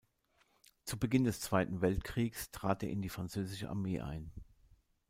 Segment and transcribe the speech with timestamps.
[0.83, 4.31] Zu Beginn des Zweiten Weltkriegs trat er in die französische Armee ein.